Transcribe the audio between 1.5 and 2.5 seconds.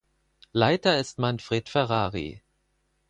Ferrari.